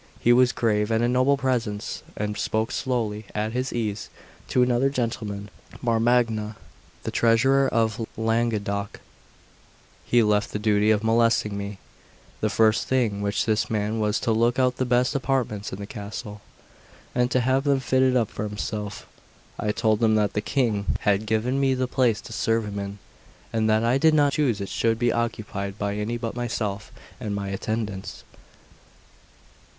He 0.19 0.33
was 0.33 0.51
grave, 0.51 0.89
and 0.89 1.03
of 1.03 1.11
a 1.11 1.13
noble 1.13 1.37
presence, 1.37 2.01
and 2.17 2.35
spoke 2.35 2.71
slowly, 2.71 3.27
at 3.35 3.51
his 3.51 3.71
ease. 3.71 4.09
To 4.47 4.63
another 4.63 4.89
gentleman, 4.89 5.51
Monsignor 5.79 5.85
di 6.23 6.31
Marmagna, 6.31 6.55
the 7.03 7.11
treasurer 7.11 7.67
of 7.67 8.07
Languedoc, 8.17 8.99
he 10.03 10.23
left 10.23 10.53
the 10.53 10.57
duty 10.57 10.89
of 10.89 11.03
molesting 11.03 11.55
me. 11.55 11.77
The 12.39 12.49
first 12.49 12.87
thing 12.87 13.21
which 13.21 13.45
this 13.45 13.69
man 13.69 13.91
did 13.91 14.01
was 14.01 14.19
to 14.21 14.31
look 14.31 14.57
out 14.57 14.77
the 14.77 14.87
best 14.87 15.13
apartments 15.13 15.71
in 15.71 15.77
the 15.77 15.85
castle, 15.85 16.41
and 17.13 17.29
to 17.29 17.39
have 17.39 17.63
them 17.63 17.79
fitted 17.79 18.15
up 18.15 18.31
for 18.31 18.41
himself. 18.47 19.05
I 19.59 19.71
told 19.71 20.03
him 20.03 20.15
that 20.15 20.33
the 20.33 20.41
King 20.41 20.95
had 21.01 21.27
given 21.27 21.59
me 21.59 21.75
the 21.75 21.87
place 21.87 22.21
to 22.21 22.33
serve 22.33 22.65
him 22.65 22.79
in, 22.79 22.97
and 23.53 23.69
that 23.69 23.83
I 23.83 23.99
did 23.99 24.15
not 24.15 24.33
choose 24.33 24.59
it 24.61 24.69
should 24.69 24.97
be 24.97 25.11
occupied 25.13 25.77
by 25.77 25.93
any 25.93 26.17
but 26.17 26.33
myself 26.35 26.91
and 27.19 27.35
my 27.35 27.49
attendants. 27.49 28.23